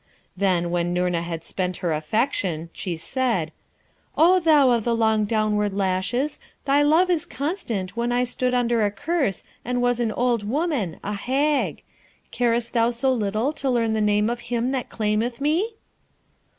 Then, 0.35 0.71
when 0.71 0.95
Noorna 0.95 1.21
had 1.21 1.43
spent 1.43 1.77
her 1.85 1.93
affection, 1.93 2.71
she 2.73 2.97
said, 2.97 3.51
'O 4.17 4.39
thou 4.39 4.71
of 4.71 4.83
the 4.83 4.95
long 4.95 5.25
downward 5.25 5.75
lashes, 5.75 6.39
thy 6.65 6.81
love 6.81 7.09
was 7.09 7.27
constant 7.27 7.95
when 7.95 8.11
I 8.11 8.23
stood 8.23 8.55
under 8.55 8.83
a 8.83 8.89
curse 8.89 9.43
and 9.63 9.79
was 9.79 9.99
an 9.99 10.11
old 10.13 10.41
woman 10.41 10.99
a 11.03 11.13
hag! 11.13 11.83
Carest 12.31 12.73
thou 12.73 12.89
so 12.89 13.13
little 13.13 13.53
to 13.53 13.69
learn 13.69 13.93
the 13.93 14.01
name 14.01 14.27
of 14.27 14.39
him 14.39 14.71
that 14.71 14.89
claimeth 14.89 15.39
me?' 15.39 15.75